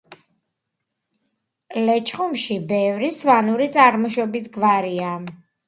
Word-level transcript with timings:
ლეჩხუმში 1.83 2.59
ბევრია 2.73 3.15
სვანური 3.21 3.71
წარმოშობის 3.79 4.51
გვარი. 4.59 4.95